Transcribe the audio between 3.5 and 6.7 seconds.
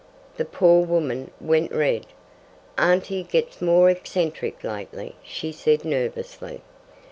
more eccentric lately," she said nervously.